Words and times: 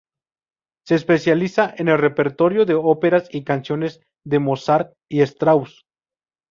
Se 0.87 0.95
especializa 0.95 1.75
en 1.77 1.87
el 1.87 1.99
repertorio 1.99 2.65
de 2.65 2.73
óperas 2.73 3.27
y 3.31 3.43
canciones 3.43 4.01
de 4.25 4.39
Mozart 4.39 4.95
y 5.07 5.21
Strauss. 5.21 5.85